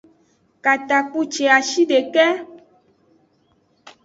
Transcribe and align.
Katakpuciashideke. 0.63 2.25